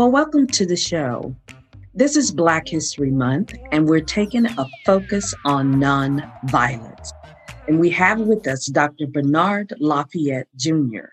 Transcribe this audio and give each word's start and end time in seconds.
Well, 0.00 0.10
welcome 0.10 0.46
to 0.46 0.64
the 0.64 0.78
show. 0.78 1.36
This 1.92 2.16
is 2.16 2.32
Black 2.32 2.66
History 2.66 3.10
Month, 3.10 3.52
and 3.70 3.86
we're 3.86 4.00
taking 4.00 4.46
a 4.46 4.66
focus 4.86 5.34
on 5.44 5.74
nonviolence. 5.74 7.10
And 7.68 7.78
we 7.78 7.90
have 7.90 8.18
with 8.20 8.48
us 8.48 8.64
Dr. 8.64 9.06
Bernard 9.08 9.74
Lafayette 9.78 10.48
Jr., 10.56 11.10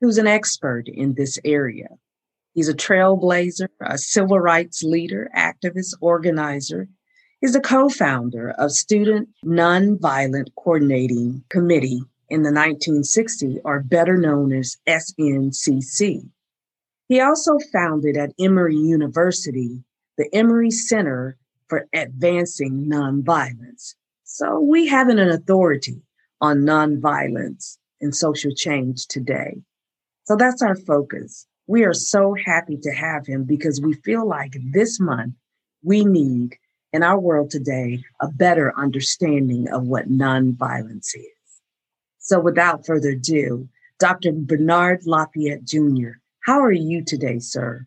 who's 0.00 0.16
an 0.16 0.26
expert 0.26 0.88
in 0.88 1.12
this 1.12 1.38
area. 1.44 1.88
He's 2.54 2.70
a 2.70 2.72
trailblazer, 2.72 3.68
a 3.82 3.98
civil 3.98 4.40
rights 4.40 4.82
leader, 4.82 5.28
activist, 5.36 5.92
organizer. 6.00 6.88
He's 7.42 7.54
a 7.54 7.60
co 7.60 7.90
founder 7.90 8.52
of 8.52 8.72
Student 8.72 9.28
Nonviolent 9.44 10.48
Coordinating 10.56 11.44
Committee 11.50 12.00
in 12.30 12.42
the 12.42 12.50
1960s, 12.52 13.60
or 13.64 13.80
better 13.80 14.16
known 14.16 14.54
as 14.54 14.78
SNCC. 14.88 16.30
He 17.10 17.20
also 17.20 17.58
founded 17.72 18.16
at 18.16 18.32
Emory 18.38 18.76
University 18.76 19.82
the 20.16 20.32
Emory 20.32 20.70
Center 20.70 21.36
for 21.66 21.88
Advancing 21.92 22.86
Nonviolence. 22.86 23.96
So 24.22 24.60
we 24.60 24.86
have 24.86 25.08
an 25.08 25.18
authority 25.18 26.00
on 26.40 26.58
nonviolence 26.58 27.78
and 28.00 28.14
social 28.14 28.52
change 28.54 29.08
today. 29.08 29.56
So 30.22 30.36
that's 30.36 30.62
our 30.62 30.76
focus. 30.76 31.48
We 31.66 31.82
are 31.82 31.94
so 31.94 32.36
happy 32.46 32.76
to 32.76 32.92
have 32.92 33.26
him 33.26 33.42
because 33.42 33.80
we 33.80 33.94
feel 33.94 34.24
like 34.24 34.54
this 34.70 35.00
month 35.00 35.34
we 35.82 36.04
need 36.04 36.56
in 36.92 37.02
our 37.02 37.18
world 37.18 37.50
today 37.50 38.04
a 38.20 38.28
better 38.28 38.72
understanding 38.78 39.68
of 39.72 39.82
what 39.82 40.08
nonviolence 40.08 41.16
is. 41.16 41.60
So 42.18 42.38
without 42.38 42.86
further 42.86 43.10
ado, 43.10 43.68
Dr. 43.98 44.30
Bernard 44.32 45.00
Lafayette 45.06 45.64
Jr., 45.64 46.20
how 46.44 46.60
are 46.60 46.72
you 46.72 47.04
today, 47.04 47.38
sir? 47.38 47.86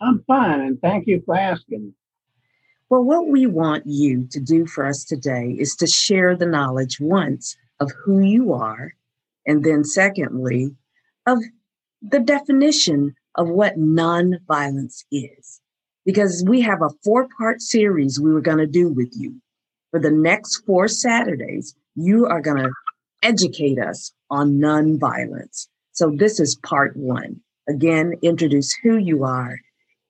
I'm 0.00 0.22
fine, 0.26 0.60
and 0.60 0.80
thank 0.80 1.06
you 1.06 1.22
for 1.24 1.36
asking. 1.36 1.94
Well, 2.88 3.02
what 3.02 3.28
we 3.28 3.46
want 3.46 3.84
you 3.86 4.26
to 4.30 4.40
do 4.40 4.66
for 4.66 4.86
us 4.86 5.04
today 5.04 5.56
is 5.58 5.74
to 5.76 5.86
share 5.86 6.36
the 6.36 6.46
knowledge 6.46 7.00
once 7.00 7.56
of 7.80 7.92
who 8.04 8.20
you 8.20 8.52
are, 8.52 8.94
and 9.46 9.64
then 9.64 9.84
secondly, 9.84 10.74
of 11.26 11.38
the 12.02 12.20
definition 12.20 13.14
of 13.34 13.48
what 13.48 13.78
nonviolence 13.78 15.04
is. 15.10 15.60
Because 16.04 16.44
we 16.46 16.60
have 16.60 16.82
a 16.82 16.90
four 17.02 17.26
part 17.36 17.60
series 17.60 18.20
we 18.20 18.32
were 18.32 18.40
going 18.40 18.58
to 18.58 18.66
do 18.66 18.88
with 18.88 19.12
you. 19.16 19.34
For 19.90 19.98
the 19.98 20.10
next 20.10 20.58
four 20.66 20.86
Saturdays, 20.86 21.74
you 21.96 22.26
are 22.26 22.40
going 22.40 22.62
to 22.62 22.70
educate 23.22 23.78
us 23.78 24.12
on 24.30 24.58
nonviolence. 24.58 25.66
So 25.92 26.12
this 26.14 26.38
is 26.38 26.56
part 26.62 26.96
one. 26.96 27.40
Again, 27.68 28.14
introduce 28.22 28.72
who 28.82 28.96
you 28.96 29.24
are 29.24 29.58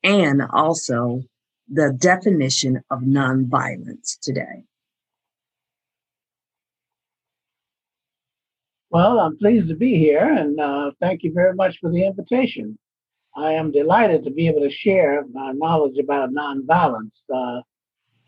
and 0.02 0.42
also 0.52 1.22
the 1.68 1.96
definition 1.98 2.82
of 2.90 3.00
nonviolence 3.00 4.18
today. 4.20 4.64
Well, 8.90 9.18
I'm 9.18 9.36
pleased 9.36 9.68
to 9.68 9.74
be 9.74 9.98
here 9.98 10.24
and 10.24 10.60
uh, 10.60 10.92
thank 11.00 11.22
you 11.22 11.32
very 11.32 11.54
much 11.54 11.78
for 11.80 11.90
the 11.90 12.06
invitation. 12.06 12.78
I 13.36 13.52
am 13.52 13.72
delighted 13.72 14.24
to 14.24 14.30
be 14.30 14.48
able 14.48 14.60
to 14.60 14.70
share 14.70 15.24
my 15.32 15.52
knowledge 15.52 15.98
about 15.98 16.30
nonviolence. 16.30 17.10
Uh, 17.34 17.62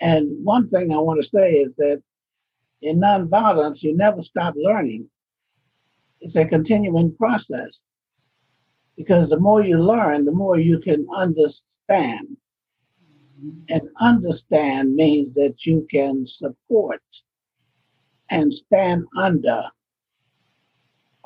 and 0.00 0.44
one 0.44 0.68
thing 0.68 0.92
I 0.92 0.98
want 0.98 1.22
to 1.22 1.28
say 1.28 1.52
is 1.52 1.72
that 1.78 2.02
in 2.82 3.00
nonviolence, 3.00 3.82
you 3.82 3.96
never 3.96 4.22
stop 4.22 4.54
learning. 4.56 5.08
It's 6.20 6.36
a 6.36 6.44
continuing 6.44 7.14
process 7.16 7.70
because 8.98 9.30
the 9.30 9.38
more 9.38 9.62
you 9.62 9.78
learn, 9.78 10.26
the 10.26 10.32
more 10.32 10.58
you 10.58 10.78
can 10.80 11.06
understand. 11.16 12.36
And 13.68 13.82
understand 14.00 14.96
means 14.96 15.32
that 15.34 15.54
you 15.60 15.86
can 15.90 16.26
support 16.26 17.00
and 18.30 18.52
stand 18.52 19.04
under 19.16 19.62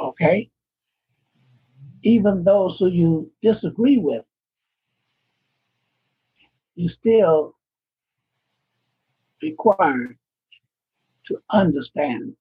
okay? 0.03 0.51
Even 2.03 2.45
those 2.45 2.77
who 2.79 2.89
you 2.89 3.31
disagree 3.43 3.99
with, 3.99 4.25
you 6.75 6.89
still 6.89 7.55
required 9.41 10.17
to 11.27 11.39
understand. 11.51 12.35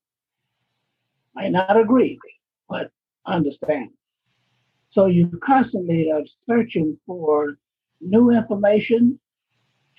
Might 1.36 1.52
not 1.52 1.78
agree, 1.78 2.20
but 2.68 2.92
understand. 3.26 3.92
So 4.92 5.06
you 5.06 5.40
constantly 5.44 6.12
are 6.12 6.24
searching 6.48 6.98
for 7.06 7.58
new 8.02 8.32
information 8.32 9.20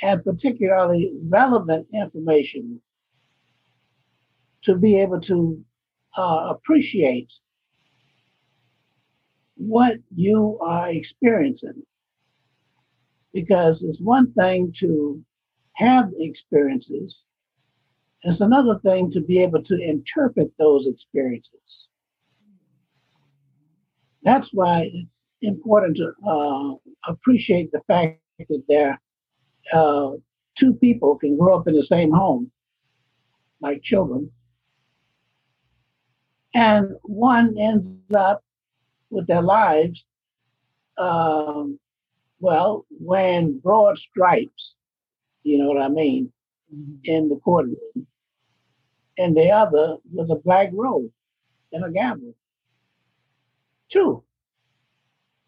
and 0.03 0.23
particularly 0.25 1.13
relevant 1.29 1.87
information 1.95 2.81
to 4.65 4.77
be 4.77 5.01
able 5.01 5.21
to 5.23 5.65
uh, 6.17 6.49
appreciate 6.51 7.29
what 9.57 9.95
you 10.15 10.59
are 10.61 10.91
experiencing. 10.91 11.83
Because 13.33 13.79
it's 13.83 14.01
one 14.01 14.33
thing 14.33 14.75
to 14.81 15.25
have 15.75 16.11
experiences, 16.19 17.17
it's 18.23 18.41
another 18.41 18.79
thing 18.81 19.11
to 19.13 19.21
be 19.21 19.43
able 19.43 19.63
to 19.65 19.81
interpret 19.81 20.53
those 20.59 20.87
experiences. 20.87 21.82
That's 24.25 24.49
why 24.53 24.91
it's 24.93 25.09
important 25.43 25.97
to 25.97 26.13
uh, 26.27 26.75
appreciate 27.11 27.73
the 27.73 27.81
fact 27.87 28.21
that 28.39 28.63
there 28.69 29.01
uh, 29.73 30.13
two 30.59 30.75
people 30.75 31.17
can 31.17 31.37
grow 31.37 31.59
up 31.59 31.69
in 31.69 31.75
the 31.75 31.87
same 31.87 32.11
home, 32.13 32.51
like 33.61 33.83
children, 33.83 34.31
and 36.55 36.91
one 37.03 37.57
ends 37.59 37.87
up 38.15 38.45
with 39.11 39.27
their 39.27 39.43
lives, 39.43 40.05
um, 40.99 41.79
well, 42.41 42.87
wearing 43.01 43.59
broad 43.59 43.99
stripes, 43.99 44.75
you 45.43 45.59
know 45.59 45.67
what 45.67 45.81
I 45.81 45.89
mean, 45.89 46.33
mm-hmm. 46.75 46.97
in 47.05 47.29
the 47.29 47.37
courtroom, 47.37 48.07
and 49.19 49.37
the 49.37 49.51
other 49.51 49.97
was 50.13 50.31
a 50.31 50.37
black 50.37 50.71
robe 50.73 51.11
and 51.73 51.85
a 51.85 51.91
gavel. 51.91 52.35
Two, 53.93 54.25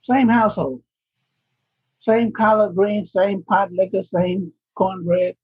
same 0.05 0.28
household, 0.28 0.82
same 2.03 2.32
collard 2.32 2.75
greens, 2.75 3.10
same 3.16 3.43
pot 3.43 3.72
liquor, 3.72 4.03
same 4.15 4.53
cornbread, 4.75 5.34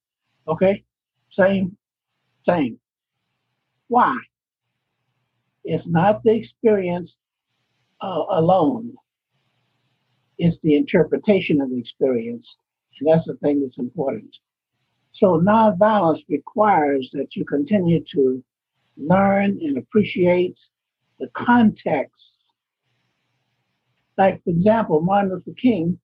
okay, 0.47 0.85
same, 1.33 1.77
same. 2.47 2.79
Why? 3.89 4.17
It's 5.65 5.87
not 5.87 6.23
the 6.23 6.33
experience 6.33 7.13
uh, 8.01 8.25
alone. 8.31 8.95
It's 10.39 10.57
the 10.63 10.77
interpretation 10.77 11.61
of 11.61 11.71
the 11.71 11.79
experience. 11.79 12.47
And 12.99 13.09
that's 13.09 13.27
the 13.27 13.35
thing 13.37 13.63
that's 13.63 13.79
important. 13.79 14.37
So 15.13 15.41
nonviolence 15.41 16.23
requires 16.29 17.11
that 17.13 17.35
you 17.35 17.45
continue 17.45 18.05
to 18.13 18.43
learn 18.97 19.59
and 19.63 19.79
appreciate 19.79 20.57
the 21.19 21.29
context. 21.35 22.30
Like, 24.19 24.43
for 24.45 24.51
example, 24.51 25.01
Martin 25.01 25.31
Luther 25.31 25.57
King 25.61 25.99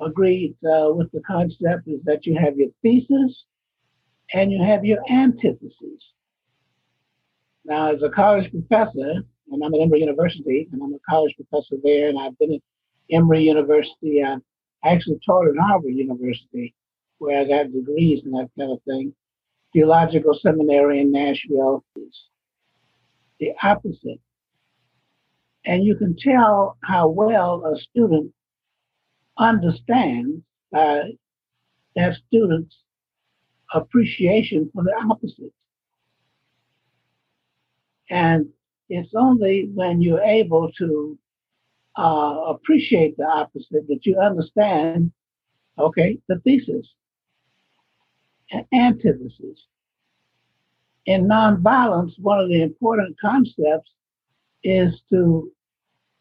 agreed 0.00 0.56
uh, 0.64 0.92
with 0.92 1.10
the 1.12 1.20
concept 1.26 1.86
is 1.86 2.00
that 2.04 2.26
you 2.26 2.38
have 2.38 2.56
your 2.56 2.68
thesis 2.82 3.44
and 4.32 4.52
you 4.52 4.62
have 4.62 4.84
your 4.84 4.98
antithesis. 5.10 6.12
Now, 7.64 7.92
as 7.94 8.02
a 8.02 8.08
college 8.08 8.50
professor, 8.50 9.24
and 9.50 9.64
I'm 9.64 9.74
at 9.74 9.80
Emory 9.80 10.00
University, 10.00 10.68
and 10.72 10.82
I'm 10.82 10.94
a 10.94 10.98
college 11.08 11.34
professor 11.36 11.76
there, 11.82 12.08
and 12.08 12.18
I've 12.18 12.38
been 12.38 12.54
at 12.54 12.60
Emory 13.10 13.42
University. 13.42 14.20
And 14.20 14.42
I 14.84 14.90
actually 14.90 15.18
taught 15.24 15.48
at 15.48 15.56
Harvard 15.60 15.92
University, 15.92 16.74
where 17.18 17.40
I 17.40 17.44
got 17.44 17.72
degrees 17.72 18.22
and 18.24 18.34
that 18.34 18.50
kind 18.58 18.72
of 18.72 18.82
thing. 18.84 19.14
Theological 19.72 20.38
Seminary 20.40 21.00
in 21.00 21.12
Nashville 21.12 21.84
is 21.96 22.24
the 23.38 23.52
opposite. 23.62 24.20
And 25.64 25.84
you 25.84 25.94
can 25.96 26.16
tell 26.16 26.78
how 26.82 27.08
well 27.08 27.64
a 27.64 27.78
student 27.78 28.32
understands 29.38 30.42
uh, 30.74 31.00
that 31.96 32.16
student's 32.28 32.76
appreciation 33.74 34.70
for 34.74 34.82
the 34.82 34.94
opposite. 35.10 35.52
And 38.08 38.48
it's 38.88 39.12
only 39.14 39.70
when 39.72 40.00
you're 40.00 40.22
able 40.22 40.72
to 40.78 41.18
uh, 41.96 42.36
appreciate 42.48 43.16
the 43.16 43.24
opposite 43.24 43.86
that 43.88 44.04
you 44.04 44.18
understand, 44.18 45.12
okay, 45.78 46.18
the 46.28 46.40
thesis 46.40 46.86
and 48.50 48.64
antithesis. 48.72 49.66
In 51.06 51.26
nonviolence, 51.26 52.18
one 52.18 52.40
of 52.40 52.48
the 52.48 52.62
important 52.62 53.16
concepts 53.20 53.90
is 54.62 55.00
to 55.10 55.50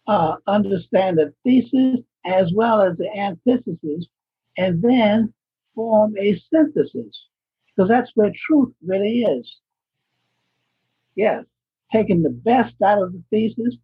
uh, 0.08 0.36
understand 0.48 1.18
the 1.18 1.34
thesis 1.44 2.00
as 2.26 2.52
well 2.54 2.82
as 2.82 2.98
the 2.98 3.10
antithesis, 3.18 4.06
and 4.58 4.82
then 4.82 5.34
form 5.76 6.16
a 6.18 6.42
synthesis. 6.52 7.26
Because 7.68 7.90
that's 7.90 8.12
where 8.16 8.32
truth 8.48 8.74
really 8.86 9.22
is. 9.22 9.58
Yes, 11.16 11.46
taking 11.92 12.24
the 12.24 12.30
best 12.30 12.74
out 12.86 13.02
of 13.02 13.14
the 13.14 13.24
thesis, 13.30 13.76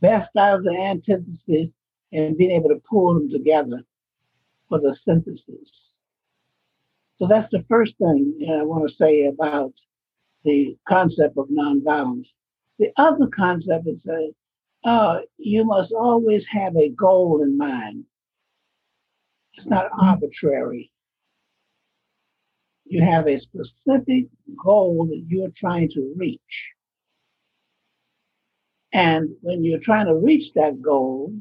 best 0.00 0.30
out 0.36 0.58
of 0.58 0.64
the 0.64 0.76
antithesis, 0.76 1.70
and 2.12 2.36
being 2.36 2.50
able 2.50 2.68
to 2.70 2.82
pull 2.88 3.14
them 3.14 3.30
together 3.30 3.82
for 4.68 4.80
the 4.80 4.96
synthesis. 5.04 5.70
So 7.18 7.26
that's 7.26 7.50
the 7.50 7.64
first 7.68 7.94
thing 7.98 8.46
I 8.48 8.62
want 8.62 8.88
to 8.88 8.96
say 8.96 9.26
about 9.26 9.72
the 10.44 10.76
concept 10.88 11.36
of 11.36 11.48
nonviolence. 11.48 12.28
The 12.78 12.92
other 12.96 13.26
concept 13.26 13.86
is 13.88 13.98
that 14.04 14.32
uh, 14.84 15.20
you 15.36 15.64
must 15.64 15.92
always 15.92 16.44
have 16.50 16.76
a 16.76 16.90
goal 16.90 17.42
in 17.42 17.56
mind. 17.58 18.04
It's 19.54 19.66
not 19.66 19.90
arbitrary. 20.00 20.90
You 22.84 23.02
have 23.02 23.26
a 23.26 23.40
specific 23.40 24.26
goal 24.62 25.06
that 25.06 25.24
you're 25.26 25.52
trying 25.56 25.90
to 25.90 26.14
reach. 26.16 26.40
And 28.92 29.30
when 29.42 29.64
you're 29.64 29.80
trying 29.80 30.06
to 30.06 30.14
reach 30.14 30.52
that 30.54 30.80
goal, 30.80 31.32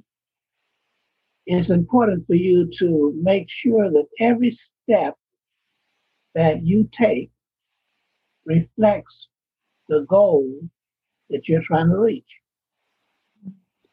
it's 1.45 1.69
important 1.69 2.27
for 2.27 2.35
you 2.35 2.69
to 2.79 3.13
make 3.21 3.47
sure 3.49 3.89
that 3.89 4.07
every 4.19 4.59
step 4.83 5.15
that 6.35 6.65
you 6.65 6.89
take 6.91 7.31
reflects 8.45 9.27
the 9.87 10.05
goal 10.09 10.51
that 11.29 11.47
you're 11.47 11.63
trying 11.63 11.89
to 11.89 11.97
reach. 11.97 12.25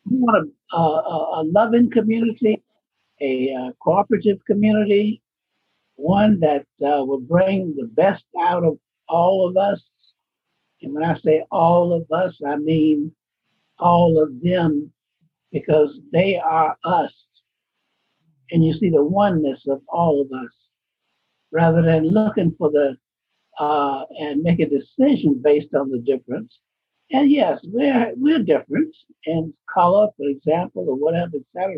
You 0.06 0.18
want 0.18 0.50
a, 0.72 0.76
a, 0.76 1.40
a 1.40 1.42
loving 1.44 1.90
community, 1.90 2.62
a, 3.20 3.48
a, 3.48 3.72
cooperative 3.82 4.38
community, 4.46 5.22
one 5.96 6.40
that 6.40 6.66
uh, 6.82 7.04
will 7.04 7.20
bring 7.20 7.74
the 7.76 7.86
best 7.86 8.24
out 8.40 8.64
of 8.64 8.78
all 9.08 9.48
of 9.48 9.56
us. 9.56 9.82
And 10.82 10.92
when 10.92 11.04
I 11.04 11.18
say 11.18 11.44
all 11.50 11.92
of 11.92 12.10
us, 12.12 12.38
I 12.46 12.56
mean 12.56 13.12
all 13.78 14.22
of 14.22 14.40
them 14.42 14.92
because 15.52 15.98
they 16.12 16.36
are 16.36 16.76
us. 16.84 17.12
And 18.50 18.64
you 18.64 18.74
see 18.74 18.90
the 18.90 19.02
oneness 19.02 19.62
of 19.68 19.80
all 19.88 20.20
of 20.20 20.26
us 20.32 20.52
rather 21.50 21.80
than 21.80 22.08
looking 22.08 22.54
for 22.58 22.70
the 22.70 22.96
uh, 23.58 24.04
and 24.18 24.42
make 24.42 24.60
a 24.60 24.68
decision 24.68 25.40
based 25.42 25.74
on 25.74 25.90
the 25.90 25.98
difference. 25.98 26.58
And 27.14 27.30
yes, 27.30 27.60
we're 27.62 28.12
we're 28.16 28.42
different 28.42 28.92
in 29.24 29.54
color, 29.72 30.08
for 30.16 30.26
example, 30.26 30.84
or 30.88 30.96
whatever, 30.96 31.36
etc. 31.36 31.76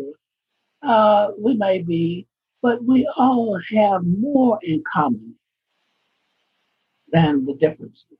Uh, 0.81 1.27
we 1.37 1.53
may 1.53 1.83
be, 1.83 2.25
but 2.63 2.83
we 2.83 3.07
all 3.17 3.59
have 3.75 4.01
more 4.03 4.57
in 4.63 4.81
common 4.91 5.35
than 7.11 7.45
the 7.45 7.53
differences. 7.53 8.17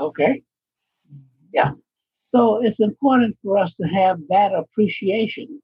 Okay? 0.00 0.42
Yeah. 1.54 1.74
So 2.34 2.60
it's 2.60 2.80
important 2.80 3.36
for 3.44 3.56
us 3.56 3.70
to 3.80 3.86
have 3.86 4.18
that 4.30 4.52
appreciation. 4.52 5.62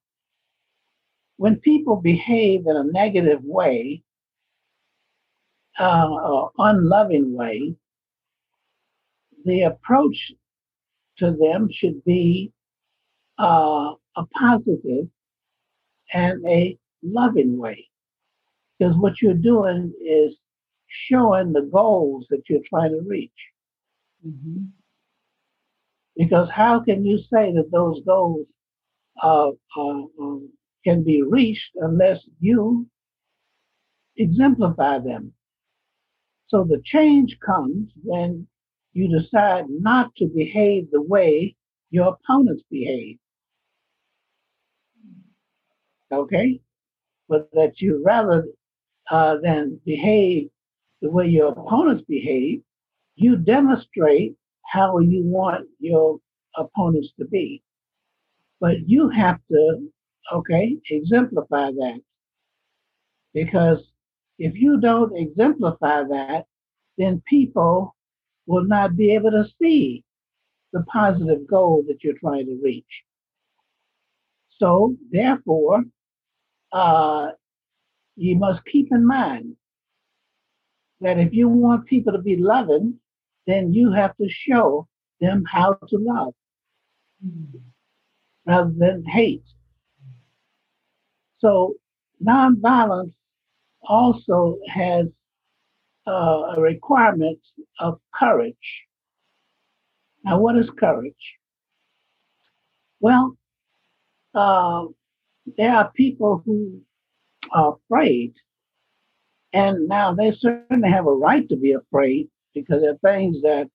When 1.38 1.56
people 1.56 1.96
behave 1.96 2.68
in 2.68 2.76
a 2.76 2.84
negative 2.84 3.40
way, 3.42 4.00
uh, 5.80 6.08
or 6.08 6.52
unloving 6.56 7.34
way, 7.34 7.74
the 9.46 9.62
approach 9.62 10.32
to 11.18 11.30
them 11.30 11.68
should 11.72 12.04
be 12.04 12.52
uh, 13.38 13.94
a 14.16 14.26
positive 14.38 15.08
and 16.12 16.46
a 16.46 16.76
loving 17.02 17.56
way. 17.56 17.88
Because 18.78 18.96
what 18.96 19.22
you're 19.22 19.34
doing 19.34 19.92
is 20.04 20.36
showing 21.08 21.52
the 21.52 21.68
goals 21.72 22.26
that 22.30 22.42
you're 22.48 22.60
trying 22.68 22.90
to 22.90 23.00
reach. 23.08 23.30
Mm-hmm. 24.26 24.64
Because 26.16 26.48
how 26.50 26.80
can 26.80 27.04
you 27.04 27.18
say 27.18 27.52
that 27.52 27.70
those 27.70 28.00
goals 28.06 28.46
uh, 29.22 29.50
uh, 29.76 30.02
um, 30.20 30.50
can 30.84 31.04
be 31.04 31.22
reached 31.22 31.70
unless 31.76 32.20
you 32.40 32.86
exemplify 34.16 34.98
them? 34.98 35.32
So 36.48 36.64
the 36.64 36.80
change 36.84 37.38
comes 37.44 37.90
when 38.02 38.46
you 38.96 39.08
decide 39.08 39.66
not 39.68 40.14
to 40.16 40.26
behave 40.26 40.90
the 40.90 41.02
way 41.02 41.54
your 41.90 42.16
opponents 42.16 42.62
behave. 42.70 43.18
Okay? 46.10 46.60
But 47.28 47.50
that 47.52 47.80
you 47.80 48.02
rather 48.04 48.46
uh, 49.10 49.36
than 49.42 49.80
behave 49.84 50.48
the 51.02 51.10
way 51.10 51.26
your 51.26 51.48
opponents 51.48 52.04
behave, 52.08 52.62
you 53.16 53.36
demonstrate 53.36 54.34
how 54.64 54.98
you 54.98 55.22
want 55.24 55.66
your 55.78 56.18
opponents 56.56 57.10
to 57.18 57.26
be. 57.26 57.62
But 58.60 58.88
you 58.88 59.10
have 59.10 59.40
to, 59.50 59.90
okay, 60.32 60.76
exemplify 60.90 61.70
that. 61.72 62.00
Because 63.34 63.80
if 64.38 64.54
you 64.54 64.80
don't 64.80 65.14
exemplify 65.16 66.04
that, 66.04 66.46
then 66.96 67.22
people 67.28 67.95
will 68.46 68.64
not 68.64 68.96
be 68.96 69.14
able 69.14 69.30
to 69.30 69.48
see 69.60 70.04
the 70.72 70.82
positive 70.84 71.46
goal 71.46 71.84
that 71.88 72.02
you're 72.02 72.18
trying 72.18 72.46
to 72.46 72.58
reach. 72.62 73.02
So, 74.58 74.96
therefore, 75.10 75.84
uh, 76.72 77.28
you 78.16 78.36
must 78.36 78.64
keep 78.64 78.88
in 78.90 79.06
mind 79.06 79.56
that 81.00 81.18
if 81.18 81.32
you 81.32 81.48
want 81.48 81.86
people 81.86 82.12
to 82.12 82.18
be 82.18 82.36
loving, 82.36 82.98
then 83.46 83.72
you 83.72 83.92
have 83.92 84.16
to 84.16 84.28
show 84.28 84.88
them 85.20 85.44
how 85.50 85.74
to 85.74 85.98
love 85.98 86.34
mm-hmm. 87.24 87.58
rather 88.46 88.72
than 88.76 89.04
hate. 89.04 89.44
So, 91.38 91.74
nonviolence 92.24 93.12
also 93.82 94.58
has 94.68 95.06
uh, 96.06 96.54
a 96.56 96.60
requirement 96.60 97.38
of 97.80 98.00
courage. 98.14 98.84
Now, 100.24 100.38
what 100.38 100.56
is 100.56 100.68
courage? 100.70 101.14
Well, 103.00 103.36
uh, 104.34 104.86
there 105.56 105.74
are 105.74 105.90
people 105.94 106.42
who 106.44 106.80
are 107.52 107.76
afraid, 107.76 108.34
and 109.52 109.88
now 109.88 110.14
they 110.14 110.32
certainly 110.32 110.90
have 110.90 111.06
a 111.06 111.14
right 111.14 111.48
to 111.48 111.56
be 111.56 111.72
afraid 111.72 112.28
because 112.54 112.82
there 112.82 112.92
are 112.92 113.14
things 113.14 113.42
that 113.42 113.68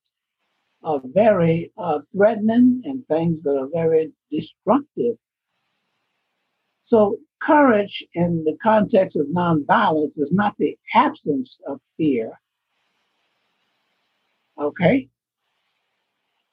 are 0.84 1.00
very 1.04 1.72
uh, 1.78 2.00
threatening 2.14 2.82
and 2.84 3.06
things 3.06 3.42
that 3.44 3.56
are 3.56 3.68
very 3.72 4.12
destructive. 4.30 5.16
So 6.86 7.18
courage 7.46 8.04
in 8.14 8.44
the 8.44 8.56
context 8.62 9.16
of 9.16 9.26
nonviolence 9.26 10.12
is 10.16 10.30
not 10.30 10.54
the 10.58 10.76
absence 10.94 11.56
of 11.66 11.80
fear. 11.96 12.40
Okay? 14.58 15.08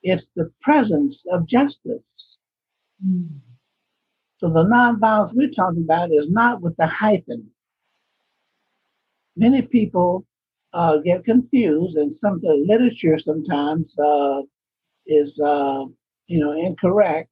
It's 0.02 0.26
the 0.36 0.52
presence 0.62 1.18
of 1.32 1.46
justice. 1.48 2.04
So 4.40 4.50
the 4.50 4.64
nonviolence 4.64 5.34
we're 5.34 5.52
talking 5.52 5.84
about 5.84 6.12
is 6.12 6.30
not 6.30 6.62
with 6.62 6.76
the 6.78 6.88
hyphen. 6.88 7.50
Many 9.36 9.62
people 9.62 10.26
uh, 10.74 10.98
get 10.98 11.26
confused, 11.26 11.98
and 11.98 12.16
some 12.22 12.36
of 12.36 12.42
the 12.42 12.54
literature 12.68 13.20
sometimes 13.20 13.88
uh, 14.00 14.42
is, 15.08 15.38
uh, 15.40 15.86
you 16.28 16.40
know, 16.40 16.52
incorrect 16.52 17.32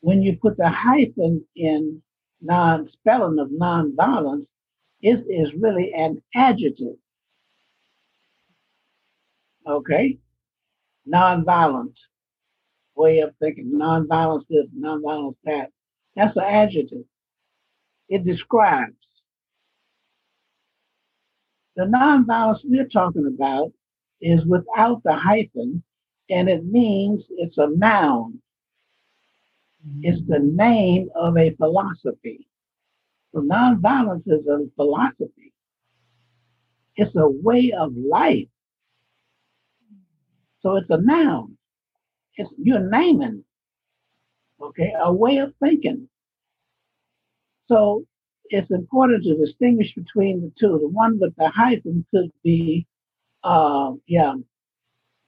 when 0.00 0.22
you 0.22 0.36
put 0.36 0.56
the 0.56 0.68
hyphen 0.68 1.44
in 1.56 2.02
non-spelling 2.40 3.38
of 3.38 3.48
nonviolence, 3.48 4.46
it 5.00 5.24
is 5.28 5.52
really 5.54 5.92
an 5.94 6.22
adjective. 6.34 6.96
Okay? 9.66 10.18
Nonviolent 11.08 11.94
way 12.96 13.20
of 13.20 13.34
thinking. 13.40 13.72
Nonviolence 13.74 14.44
this, 14.48 14.66
nonviolence 14.78 15.36
that. 15.44 15.70
That's 16.16 16.36
an 16.36 16.44
adjective. 16.44 17.04
It 18.08 18.24
describes. 18.24 18.94
The 21.76 21.84
nonviolence 21.84 22.60
we're 22.64 22.88
talking 22.88 23.26
about 23.26 23.72
is 24.20 24.44
without 24.46 25.02
the 25.04 25.14
hyphen, 25.14 25.82
and 26.30 26.48
it 26.48 26.64
means 26.64 27.24
it's 27.30 27.58
a 27.58 27.66
noun. 27.66 28.40
It's 30.00 30.20
the 30.26 30.38
name 30.38 31.08
of 31.14 31.36
a 31.36 31.54
philosophy. 31.56 32.46
So 33.32 33.40
nonviolence 33.40 34.22
is 34.26 34.46
a 34.46 34.66
philosophy. 34.76 35.52
It's 36.96 37.14
a 37.16 37.28
way 37.28 37.72
of 37.72 37.92
life. 37.96 38.48
So 40.60 40.76
it's 40.76 40.88
a 40.90 40.98
noun. 41.00 41.58
It's 42.36 42.50
you're 42.56 42.88
naming. 42.88 43.44
Okay, 44.60 44.92
a 44.98 45.12
way 45.12 45.38
of 45.38 45.52
thinking. 45.62 46.08
So 47.68 48.04
it's 48.50 48.70
important 48.70 49.24
to 49.24 49.36
distinguish 49.36 49.94
between 49.94 50.40
the 50.40 50.52
two. 50.58 50.78
The 50.78 50.88
one 50.88 51.18
with 51.18 51.34
the 51.36 51.48
hyphen 51.48 52.06
could 52.10 52.30
be, 52.42 52.86
uh, 53.42 53.92
yeah, 54.06 54.34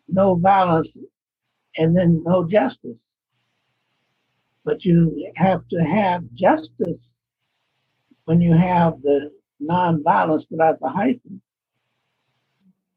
no 0.08 0.36
violence 0.36 0.88
and 1.76 1.96
then 1.96 2.22
no 2.25 2.48
justice. 2.48 2.96
But 4.66 4.85
you 4.85 5.32
have 5.37 5.68
to 5.70 5.78
have 5.78 6.25
justice 6.35 7.00
when 8.26 8.40
you 8.40 8.54
have 8.54 9.02
the 9.02 9.30
nonviolence 9.62 10.44
without 10.50 10.80
the 10.80 10.88
hyphen. 10.90 11.42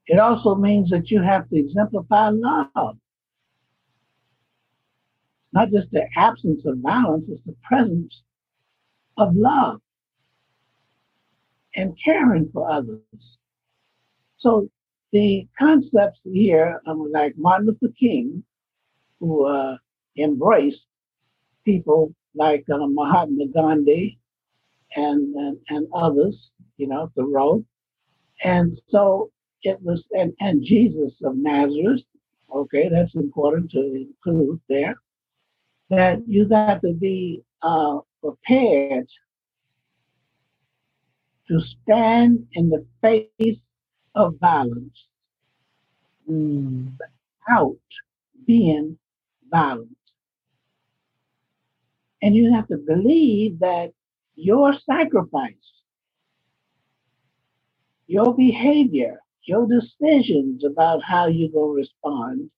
It 0.07 0.19
also 0.19 0.55
means 0.55 0.89
that 0.91 1.11
you 1.11 1.21
have 1.21 1.49
to 1.49 1.57
exemplify 1.59 2.29
love. 2.31 2.97
Not 5.53 5.71
just 5.71 5.91
the 5.91 6.05
absence 6.17 6.61
of 6.65 6.79
violence, 6.79 7.25
it's 7.29 7.43
the 7.45 7.55
presence 7.63 8.23
of 9.17 9.35
love 9.35 9.81
and 11.75 11.97
caring 12.03 12.49
for 12.53 12.71
others. 12.71 13.01
So 14.39 14.69
the 15.13 15.47
concepts 15.59 16.19
here, 16.25 16.81
like 17.11 17.35
Martin 17.37 17.67
Luther 17.67 17.93
King, 17.99 18.43
who 19.19 19.45
uh, 19.45 19.77
embraced 20.17 20.81
people 21.69 22.13
like 22.35 22.65
uh, 22.73 22.87
Mahatma 22.87 23.45
Gandhi 23.53 24.17
and, 24.95 25.35
and, 25.35 25.57
and 25.69 25.87
others, 25.93 26.35
you 26.77 26.87
know, 26.87 27.11
Thoreau. 27.15 27.63
And 28.43 28.79
so 28.89 29.31
it 29.63 29.77
was, 29.81 30.03
and, 30.11 30.33
and 30.39 30.63
Jesus 30.63 31.13
of 31.23 31.35
Nazareth, 31.35 32.01
okay, 32.53 32.89
that's 32.89 33.15
important 33.15 33.71
to 33.71 33.81
include 34.05 34.59
there, 34.67 34.95
that 35.89 36.19
you 36.27 36.47
got 36.47 36.81
to 36.81 36.93
be 36.93 37.43
uh, 37.61 37.99
prepared 38.23 39.07
to 41.47 41.59
stand 41.59 42.47
in 42.53 42.69
the 42.69 42.85
face 43.01 43.57
of 44.15 44.35
violence 44.39 44.97
mm. 46.29 46.91
without 47.47 47.77
being 48.45 48.97
violent. 49.51 49.98
And 52.21 52.35
you 52.35 52.53
have 52.53 52.67
to 52.67 52.77
believe 52.77 53.59
that 53.59 53.91
your 54.35 54.73
sacrifice, 54.89 55.53
your 58.07 58.35
behavior, 58.35 59.19
your 59.43 59.67
decisions 59.67 60.63
about 60.65 61.01
how 61.03 61.27
you're 61.27 61.51
going 61.51 61.73
to 61.73 61.77
respond 61.77 62.49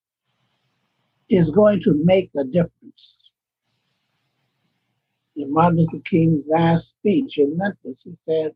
is 1.29 1.49
going 1.51 1.81
to 1.83 2.01
make 2.03 2.31
a 2.37 2.43
difference. 2.43 2.71
In 5.35 5.53
Martin 5.53 5.79
Luther 5.79 6.03
King's 6.09 6.43
last 6.49 6.85
speech 6.99 7.37
in 7.37 7.57
Memphis, 7.57 7.97
he 8.03 8.13
said, 8.27 8.53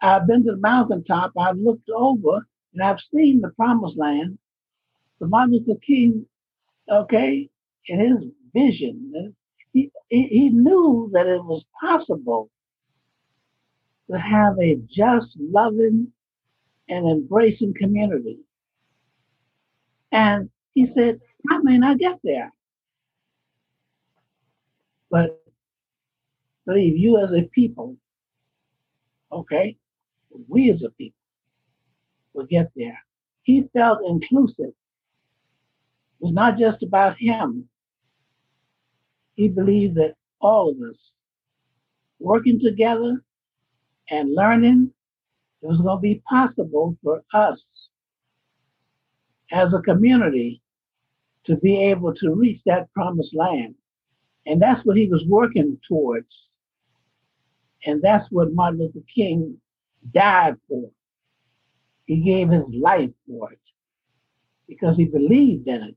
I've 0.00 0.26
been 0.26 0.44
to 0.44 0.52
the 0.52 0.58
mountaintop, 0.58 1.32
I've 1.38 1.58
looked 1.58 1.90
over, 1.94 2.46
and 2.74 2.82
I've 2.82 3.00
seen 3.12 3.40
the 3.40 3.50
promised 3.50 3.98
land. 3.98 4.38
But 5.18 5.30
Martin 5.30 5.54
Luther 5.66 5.80
King, 5.80 6.26
okay, 6.90 7.50
in 7.88 8.00
his 8.00 8.30
vision, 8.54 9.34
he, 10.08 10.22
he 10.26 10.48
knew 10.48 11.10
that 11.12 11.26
it 11.26 11.44
was 11.44 11.64
possible 11.80 12.50
to 14.10 14.18
have 14.18 14.58
a 14.58 14.76
just, 14.90 15.28
loving, 15.38 16.12
and 16.88 17.06
embracing 17.06 17.74
community. 17.74 18.38
And 20.10 20.48
he 20.74 20.90
said, 20.96 21.20
I 21.50 21.58
may 21.58 21.76
not 21.78 21.98
get 21.98 22.18
there. 22.24 22.52
But 25.10 25.40
believe 26.66 26.96
you 26.96 27.18
as 27.22 27.30
a 27.32 27.42
people, 27.54 27.96
okay, 29.30 29.76
we 30.48 30.70
as 30.70 30.82
a 30.82 30.90
people 30.90 31.18
will 32.32 32.46
get 32.46 32.70
there. 32.74 32.98
He 33.42 33.68
felt 33.72 33.98
inclusive. 34.06 34.72
It 36.20 36.20
was 36.20 36.32
not 36.32 36.58
just 36.58 36.82
about 36.82 37.16
him. 37.18 37.68
He 39.38 39.46
believed 39.46 39.94
that 39.98 40.16
all 40.40 40.70
of 40.70 40.76
us 40.90 40.96
working 42.18 42.58
together 42.58 43.22
and 44.10 44.34
learning, 44.34 44.92
it 45.62 45.66
was 45.68 45.80
going 45.80 45.96
to 45.96 46.02
be 46.02 46.20
possible 46.28 46.96
for 47.04 47.22
us 47.32 47.62
as 49.52 49.72
a 49.72 49.80
community 49.82 50.60
to 51.46 51.54
be 51.54 51.80
able 51.84 52.12
to 52.16 52.34
reach 52.34 52.60
that 52.66 52.92
promised 52.92 53.32
land. 53.32 53.76
And 54.44 54.60
that's 54.60 54.84
what 54.84 54.96
he 54.96 55.06
was 55.06 55.24
working 55.28 55.78
towards. 55.86 56.34
And 57.86 58.02
that's 58.02 58.26
what 58.32 58.52
Martin 58.52 58.80
Luther 58.80 59.06
King 59.14 59.56
died 60.12 60.56
for. 60.68 60.90
He 62.06 62.22
gave 62.22 62.48
his 62.48 62.64
life 62.72 63.10
for 63.28 63.52
it 63.52 63.60
because 64.66 64.96
he 64.96 65.04
believed 65.04 65.68
in 65.68 65.82
it. 65.84 65.96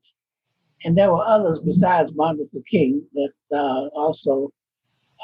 And 0.84 0.98
there 0.98 1.12
were 1.12 1.24
others 1.24 1.60
besides 1.66 2.12
Martin 2.16 2.48
Luther 2.54 2.66
King 2.70 3.04
that 3.14 3.58
uh, 3.58 3.88
also 3.96 4.52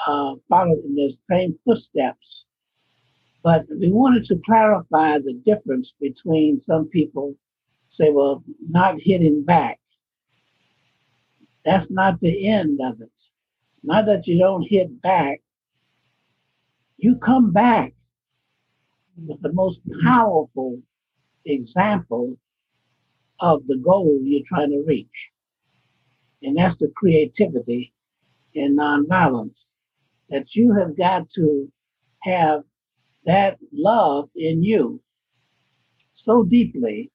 uh, 0.06 0.36
followed 0.50 0.84
in 0.86 0.98
his 0.98 1.14
same 1.30 1.58
footsteps. 1.66 2.46
But 3.44 3.66
we 3.70 3.92
wanted 3.92 4.26
to 4.26 4.40
clarify 4.46 5.18
the 5.20 5.42
difference 5.46 5.94
between 6.00 6.62
some 6.68 6.88
people 6.88 7.36
say, 7.98 8.10
well, 8.12 8.44
not 8.70 8.96
hitting 9.00 9.44
back. 9.44 9.80
That's 11.66 11.90
not 11.90 12.20
the 12.22 12.48
end 12.48 12.80
of 12.84 13.02
it. 13.02 13.12
Not 13.84 14.06
that 14.06 14.28
you 14.28 14.38
don't 14.38 14.68
hit 14.68 15.02
back. 15.02 15.42
You 16.98 17.16
come 17.16 17.52
back 17.52 17.94
with 19.26 19.42
the 19.42 19.54
most 19.54 19.80
powerful 20.04 20.80
example 21.46 22.38
of 23.40 23.66
the 23.68 23.78
goal 23.78 24.20
you're 24.24 24.42
trying 24.48 24.72
to 24.72 24.84
reach. 24.86 25.08
And 26.42 26.58
that's 26.58 26.78
the 26.80 26.92
creativity 26.96 27.94
in 28.54 28.78
nonviolence. 28.78 29.56
That 30.30 30.54
you 30.56 30.74
have 30.74 30.98
got 30.98 31.30
to 31.36 31.72
have 32.24 32.64
that 33.26 33.58
love 33.72 34.30
in 34.36 34.64
you 34.64 35.02
so 36.26 36.44
deeply 36.44 37.12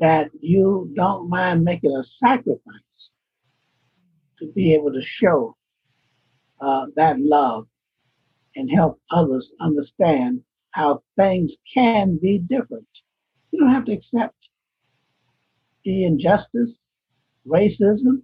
that 0.00 0.30
you 0.40 0.92
don't 0.94 1.28
mind 1.28 1.64
making 1.64 1.90
a 1.90 2.04
sacrifice 2.24 2.62
to 4.38 4.46
be 4.52 4.74
able 4.74 4.92
to 4.92 5.02
show 5.02 5.56
uh, 6.60 6.86
that 6.96 7.18
love 7.18 7.66
and 8.54 8.70
help 8.70 9.00
others 9.10 9.48
understand 9.60 10.40
how 10.70 11.02
things 11.16 11.50
can 11.72 12.18
be 12.20 12.38
different. 12.38 12.86
You 13.50 13.60
don't 13.60 13.72
have 13.72 13.86
to 13.86 13.92
accept 13.92 14.36
the 15.84 16.04
injustice, 16.04 16.70
racism, 17.46 18.22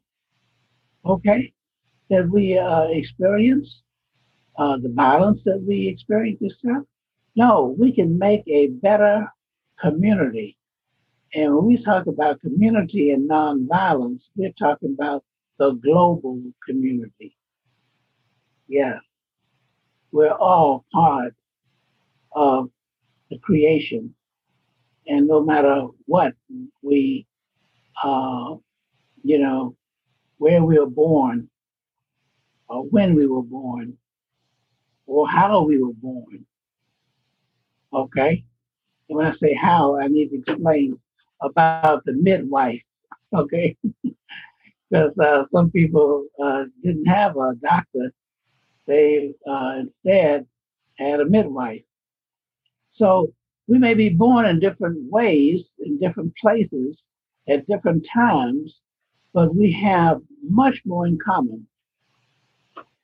okay, 1.04 1.52
that 2.11 2.28
we 2.30 2.59
uh, 2.59 2.85
experience, 2.88 3.83
uh, 4.59 4.76
the 4.78 4.90
violence 4.90 5.40
that 5.44 5.62
we 5.66 5.88
experience 5.88 6.38
itself. 6.40 6.87
No, 7.37 7.75
we 7.78 7.92
can 7.92 8.18
make 8.18 8.42
a 8.47 8.68
better 8.68 9.26
community. 9.80 10.56
And 11.35 11.54
when 11.54 11.64
we 11.66 11.83
talk 11.83 12.06
about 12.06 12.40
community 12.40 13.11
and 13.11 13.28
nonviolence, 13.28 14.23
we're 14.37 14.52
talking 14.59 14.94
about 14.99 15.25
the 15.59 15.73
global 15.73 16.40
community. 16.66 17.37
Yeah 18.68 18.99
we're 20.14 20.30
all 20.33 20.85
part 20.92 21.35
of 22.33 22.71
the 23.30 23.38
creation. 23.40 24.14
And 25.09 25.26
no 25.26 25.42
matter 25.44 25.88
what 26.06 26.35
we, 26.83 27.26
uh, 28.02 28.54
you 29.25 29.38
know, 29.38 29.75
where 30.38 30.62
we 30.62 30.78
were 30.78 30.87
born, 30.87 31.49
or 32.69 32.85
when 32.85 33.14
we 33.14 33.26
were 33.26 33.43
born, 33.43 33.97
or 35.07 35.28
how 35.28 35.62
we 35.62 35.83
were 35.83 35.95
born. 35.95 36.47
Okay? 37.93 38.45
And 39.09 39.19
when 39.19 39.26
I 39.26 39.37
say 39.37 39.54
how, 39.54 39.99
I 39.99 40.07
need 40.09 40.28
to 40.31 40.37
explain 40.38 41.00
about 41.43 42.04
the 42.04 42.12
midwife. 42.12 42.83
Okay? 43.35 43.76
Because 44.88 45.19
uh, 45.19 45.43
some 45.52 45.69
people 45.73 46.26
uh, 46.40 46.66
didn't 46.85 47.07
have 47.07 47.37
a 47.37 47.57
doctor 47.61 48.12
they 48.87 49.35
uh, 49.49 49.81
instead 49.81 50.47
had 50.99 51.21
a 51.21 51.25
midwife. 51.25 51.83
So 52.93 53.33
we 53.66 53.78
may 53.78 53.95
be 53.95 54.11
born 54.11 54.47
in 54.47 54.61
different 54.61 55.11
ways, 55.11 55.62
in 55.85 55.99
different 55.99 56.37
places, 56.37 56.97
at 57.49 57.66
different 57.66 58.07
times, 58.12 58.76
but 59.35 59.55
we 59.55 59.73
have 59.73 60.23
much 60.49 60.81
more 60.87 61.07
in 61.07 61.19
common 61.23 61.67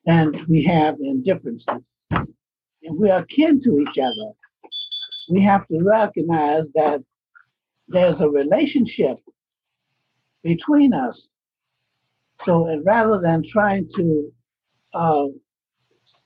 than 0.07 0.47
we 0.49 0.63
have 0.63 0.95
in 1.01 1.23
differences. 1.23 1.83
And 2.11 2.99
we 2.99 3.11
are 3.11 3.25
kin 3.27 3.61
to 3.65 3.81
each 3.81 3.99
other. 3.99 4.33
We 5.29 5.43
have 5.43 5.67
to 5.69 5.83
recognize 5.83 6.65
that 6.75 7.03
there's 7.89 8.21
a 8.21 8.29
relationship 8.29 9.19
between 10.43 10.95
us. 10.95 11.21
So 12.47 12.81
rather 12.85 13.21
than 13.21 13.43
trying 13.53 13.89
to 13.97 14.33
uh, 14.95 15.27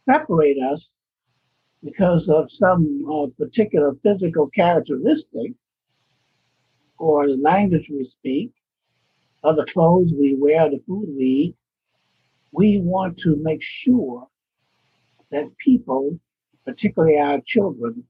separate 0.09 0.59
us 0.73 0.81
because 1.83 2.29
of 2.29 2.49
some 2.59 3.05
uh, 3.11 3.27
particular 3.43 3.93
physical 4.03 4.49
characteristic 4.55 5.53
or 6.99 7.27
the 7.27 7.37
language 7.37 7.87
we 7.91 8.09
speak, 8.19 8.53
or 9.45 9.55
the 9.55 9.67
clothes 9.73 10.11
we 10.19 10.35
wear, 10.35 10.71
the 10.71 10.83
food 10.87 11.07
we 11.17 11.25
eat, 11.25 11.57
we 12.51 12.81
want 12.81 13.19
to 13.19 13.37
make 13.43 13.61
sure 13.63 14.27
that 15.31 15.51
people, 15.59 16.19
particularly 16.65 17.19
our 17.19 17.41
children, 17.47 18.05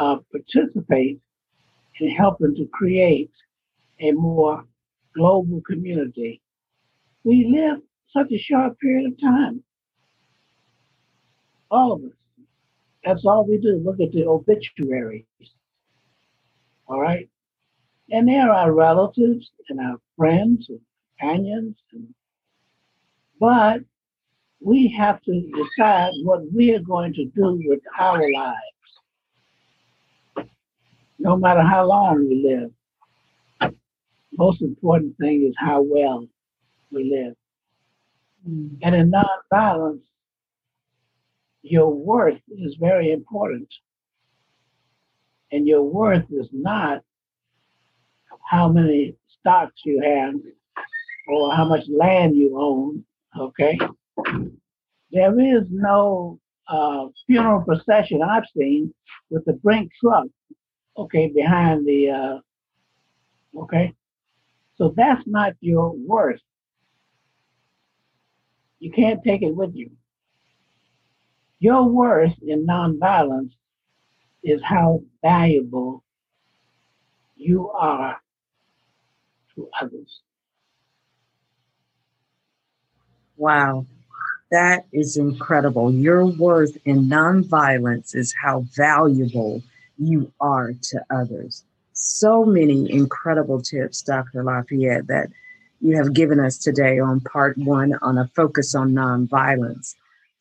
uh, 0.00 0.16
participate 0.32 1.20
in 2.00 2.10
helping 2.10 2.54
to 2.56 2.66
create 2.72 3.30
a 4.00 4.10
more 4.12 4.64
global 5.14 5.60
community. 5.66 6.40
We 7.22 7.46
live 7.46 7.80
such 8.12 8.32
a 8.32 8.38
short 8.38 8.78
period 8.80 9.12
of 9.12 9.20
time. 9.20 9.62
All 11.70 11.92
of 11.92 12.02
us. 12.02 12.10
That's 13.04 13.24
all 13.24 13.46
we 13.46 13.58
do. 13.58 13.80
Look 13.84 14.00
at 14.00 14.12
the 14.12 14.26
obituaries. 14.26 15.24
All 16.88 17.00
right? 17.00 17.28
And 18.10 18.28
they're 18.28 18.50
our 18.50 18.72
relatives 18.72 19.50
and 19.68 19.80
our 19.80 19.96
friends 20.16 20.68
and 20.68 20.80
companions. 21.18 21.76
And, 21.92 22.14
but 23.38 23.80
we 24.60 24.88
have 24.88 25.22
to 25.22 25.50
decide 25.54 26.12
what 26.22 26.40
we 26.52 26.74
are 26.74 26.80
going 26.80 27.14
to 27.14 27.24
do 27.26 27.62
with 27.64 27.80
our 27.98 28.20
lives, 28.32 28.58
no 31.18 31.36
matter 31.36 31.62
how 31.62 31.86
long 31.86 32.28
we 32.28 32.42
live. 32.44 33.72
Most 34.32 34.62
important 34.62 35.16
thing 35.18 35.46
is 35.48 35.54
how 35.58 35.82
well 35.82 36.26
we 36.90 37.04
live. 37.10 37.34
Mm. 38.48 38.78
And 38.82 38.94
in 38.94 39.12
nonviolence, 39.12 40.02
your 41.62 41.92
worth 41.92 42.40
is 42.48 42.76
very 42.80 43.12
important. 43.12 43.68
And 45.52 45.66
your 45.66 45.82
worth 45.82 46.24
is 46.30 46.48
not 46.52 47.02
how 48.48 48.68
many 48.68 49.14
stocks 49.40 49.80
you 49.84 50.00
have 50.02 50.34
or 51.28 51.54
how 51.54 51.64
much 51.64 51.84
land 51.88 52.36
you 52.36 52.58
own, 52.58 53.04
okay? 53.38 53.78
There 55.12 55.40
is 55.40 55.64
no 55.70 56.38
uh, 56.68 57.06
funeral 57.26 57.62
procession 57.62 58.22
I've 58.22 58.44
seen 58.56 58.92
with 59.30 59.44
the 59.44 59.54
Brink 59.54 59.90
truck, 60.00 60.26
okay, 60.96 61.28
behind 61.28 61.86
the, 61.86 62.10
uh, 62.10 63.60
okay? 63.62 63.94
So 64.76 64.94
that's 64.96 65.22
not 65.26 65.54
your 65.60 65.92
worth. 65.92 66.40
You 68.78 68.90
can't 68.90 69.22
take 69.22 69.42
it 69.42 69.54
with 69.54 69.74
you. 69.74 69.90
Your 71.58 71.84
worth 71.84 72.32
in 72.46 72.66
nonviolence 72.66 73.52
is 74.42 74.62
how 74.64 75.02
valuable 75.22 76.02
you 77.36 77.70
are 77.70 78.18
to 79.54 79.68
others. 79.80 80.20
Wow, 83.36 83.86
that 84.50 84.86
is 84.92 85.16
incredible. 85.16 85.92
Your 85.92 86.26
worth 86.26 86.76
in 86.84 87.08
nonviolence 87.08 88.14
is 88.14 88.34
how 88.40 88.66
valuable 88.76 89.62
you 89.98 90.32
are 90.40 90.72
to 90.72 91.04
others. 91.10 91.64
So 91.92 92.44
many 92.44 92.90
incredible 92.90 93.60
tips, 93.62 94.02
Dr. 94.02 94.42
Lafayette, 94.42 95.06
that 95.08 95.28
you 95.80 95.96
have 95.96 96.12
given 96.12 96.40
us 96.40 96.58
today 96.58 96.98
on 96.98 97.20
part 97.20 97.56
one 97.58 97.94
on 98.02 98.18
a 98.18 98.28
focus 98.28 98.74
on 98.74 98.92
nonviolence 98.92 99.94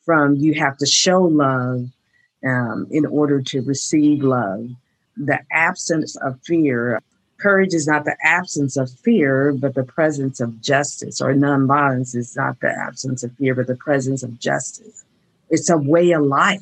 from 0.05 0.35
you 0.35 0.53
have 0.55 0.77
to 0.77 0.85
show 0.85 1.21
love 1.21 1.85
um, 2.45 2.87
in 2.91 3.05
order 3.05 3.41
to 3.41 3.61
receive 3.61 4.23
love, 4.23 4.69
the 5.17 5.39
absence 5.51 6.15
of 6.17 6.39
fear. 6.43 7.01
Courage 7.39 7.73
is 7.73 7.87
not 7.87 8.05
the 8.05 8.17
absence 8.21 8.75
of 8.75 8.91
fear, 9.03 9.53
but 9.53 9.73
the 9.73 9.83
presence 9.83 10.39
of 10.41 10.61
justice, 10.61 11.21
or 11.21 11.33
nonviolence 11.33 12.15
is 12.15 12.35
not 12.35 12.59
the 12.59 12.69
absence 12.69 13.23
of 13.23 13.31
fear, 13.37 13.55
but 13.55 13.67
the 13.67 13.75
presence 13.75 14.23
of 14.23 14.37
justice. 14.39 15.05
It's 15.49 15.69
a 15.69 15.77
way 15.77 16.11
of 16.11 16.23
life. 16.23 16.61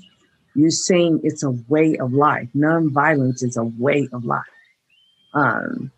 You're 0.53 0.69
saying 0.69 1.21
it's 1.23 1.43
a 1.43 1.51
way 1.67 1.97
of 1.97 2.13
life. 2.13 2.49
Nonviolence 2.55 3.43
is 3.43 3.57
a 3.57 3.63
way 3.63 4.07
of 4.13 4.25
life. 4.25 4.43
Um, 5.33 5.91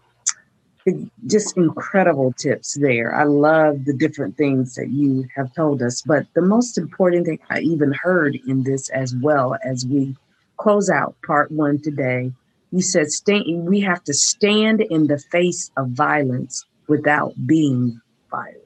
just 1.28 1.58
incredible 1.58 2.34
tips 2.34 2.78
there. 2.80 3.14
I 3.14 3.24
love 3.24 3.86
the 3.86 3.94
different 3.94 4.38
things 4.38 4.76
that 4.76 4.90
you 4.90 5.26
have 5.36 5.54
told 5.54 5.82
us. 5.82 6.02
But 6.02 6.26
the 6.34 6.42
most 6.42 6.78
important 6.78 7.26
thing 7.26 7.40
I 7.50 7.60
even 7.60 7.92
heard 7.92 8.40
in 8.48 8.64
this, 8.64 8.90
as 8.90 9.16
well 9.16 9.58
as 9.64 9.86
we 9.86 10.16
close 10.58 10.90
out 10.90 11.16
part 11.26 11.52
one 11.52 11.82
today, 11.82 12.32
you 12.72 12.82
said 12.82 13.08
we 13.28 13.80
have 13.82 14.04
to 14.04 14.14
stand 14.14 14.82
in 14.82 15.08
the 15.08 15.18
face 15.18 15.72
of 15.78 15.90
violence 15.90 16.66
without 16.88 17.34
being 17.46 18.00
violent. 18.30 18.58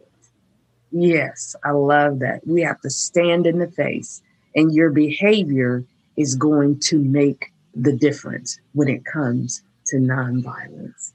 Yes, 0.92 1.56
I 1.64 1.72
love 1.72 2.20
that. 2.20 2.46
We 2.46 2.62
have 2.62 2.80
to 2.82 2.90
stand 2.90 3.48
in 3.48 3.60
the 3.60 3.72
face, 3.72 4.22
and 4.56 4.74
your 4.74 4.90
behavior 4.90 5.84
is 6.18 6.36
going 6.36 6.80
to 6.82 7.00
make 7.00 7.52
the 7.76 7.94
difference 7.94 8.60
when 8.74 8.88
it 8.88 9.06
comes 9.06 9.64
to 9.88 9.98
nonviolence. 9.98 11.14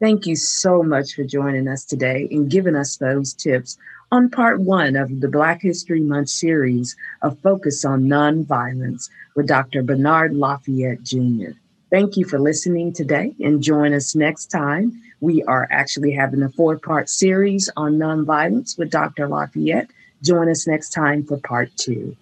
Thank 0.00 0.26
you 0.26 0.34
so 0.34 0.82
much 0.82 1.14
for 1.14 1.24
joining 1.24 1.68
us 1.68 1.84
today 1.84 2.26
and 2.30 2.50
giving 2.50 2.74
us 2.74 2.96
those 2.96 3.34
tips 3.34 3.76
on 4.10 4.30
part 4.30 4.60
one 4.60 4.96
of 4.96 5.20
the 5.20 5.28
Black 5.28 5.62
History 5.62 6.00
Month 6.00 6.30
series 6.30 6.96
of 7.22 7.38
Focus 7.40 7.84
on 7.84 8.04
Nonviolence 8.04 9.08
with 9.36 9.46
Dr. 9.46 9.82
Bernard 9.82 10.34
Lafayette 10.34 11.02
Jr. 11.02 11.50
Thank 11.90 12.16
you 12.16 12.24
for 12.24 12.38
listening 12.38 12.92
today 12.92 13.34
and 13.40 13.60
join 13.60 13.92
us 13.92 14.14
next 14.14 14.46
time. 14.46 15.02
We 15.20 15.42
are 15.42 15.66
actually 15.72 16.12
having 16.12 16.40
a 16.42 16.48
four 16.48 16.78
part 16.78 17.10
series 17.10 17.68
on 17.76 17.98
nonviolence 17.98 18.78
with 18.78 18.90
Dr. 18.90 19.26
Lafayette. 19.26 19.90
Join 20.22 20.48
us 20.48 20.68
next 20.68 20.90
time 20.90 21.24
for 21.24 21.38
part 21.38 21.76
two. 21.76 22.16